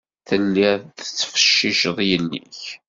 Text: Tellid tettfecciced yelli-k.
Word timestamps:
Tellid 0.27 0.81
tettfecciced 0.97 1.97
yelli-k. 2.09 2.61